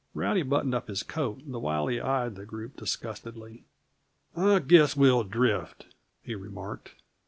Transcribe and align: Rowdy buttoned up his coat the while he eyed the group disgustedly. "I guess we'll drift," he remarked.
Rowdy 0.15 0.41
buttoned 0.41 0.73
up 0.73 0.87
his 0.87 1.03
coat 1.03 1.43
the 1.45 1.59
while 1.59 1.85
he 1.85 1.99
eyed 2.01 2.33
the 2.33 2.43
group 2.43 2.75
disgustedly. 2.75 3.65
"I 4.35 4.57
guess 4.57 4.97
we'll 4.97 5.23
drift," 5.23 5.93
he 6.23 6.33
remarked. 6.33 6.95